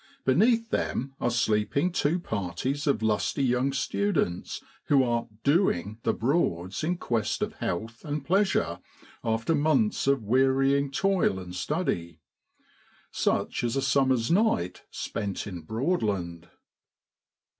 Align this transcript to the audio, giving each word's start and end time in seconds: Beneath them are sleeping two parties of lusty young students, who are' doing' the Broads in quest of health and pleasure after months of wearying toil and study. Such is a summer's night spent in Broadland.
Beneath 0.25 0.71
them 0.71 1.13
are 1.19 1.29
sleeping 1.29 1.91
two 1.91 2.19
parties 2.19 2.87
of 2.87 3.03
lusty 3.03 3.43
young 3.43 3.71
students, 3.71 4.63
who 4.85 5.03
are' 5.03 5.27
doing' 5.53 5.97
the 6.05 6.11
Broads 6.11 6.83
in 6.83 6.97
quest 6.97 7.43
of 7.43 7.53
health 7.57 8.03
and 8.03 8.25
pleasure 8.25 8.79
after 9.23 9.53
months 9.53 10.07
of 10.07 10.23
wearying 10.23 10.89
toil 10.89 11.37
and 11.37 11.55
study. 11.55 12.19
Such 13.11 13.63
is 13.63 13.75
a 13.75 13.81
summer's 13.83 14.31
night 14.31 14.81
spent 14.89 15.45
in 15.45 15.61
Broadland. 15.61 16.49